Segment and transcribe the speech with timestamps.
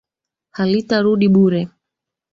[0.59, 1.61] Halitarudi bure.